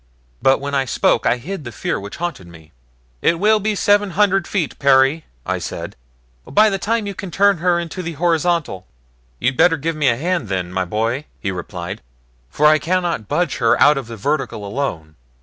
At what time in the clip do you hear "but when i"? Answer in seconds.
0.41-0.85